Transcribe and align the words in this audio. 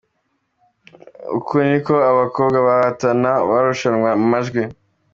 Uku 1.37 1.53
niko 1.69 1.93
aabakobwa 2.01 2.57
bahatana 2.67 3.31
barushanwa 3.49 4.09
mu 4.19 4.25
majwi. 4.31 4.63